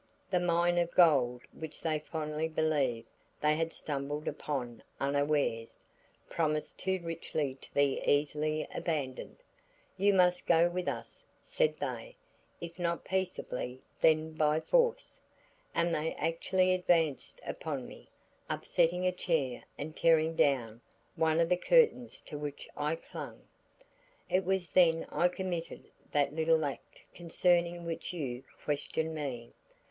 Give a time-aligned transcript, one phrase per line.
[0.31, 3.07] The mine of gold which they fondly believed
[3.39, 5.85] they had stumbled upon unawares,
[6.27, 9.37] promised too richly to be easily abandoned.
[9.97, 12.15] 'You must go with us,' said they,
[12.59, 15.19] 'if not peaceably then by force,'
[15.75, 18.09] and they actually advanced upon me,
[18.49, 20.81] upsetting a chair and tearing down
[21.15, 23.43] one of the curtains to which I clung.
[24.31, 29.51] It was then I committed that little act concerning which you questioned me.